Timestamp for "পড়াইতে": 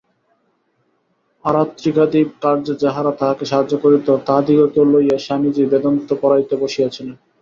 6.21-6.55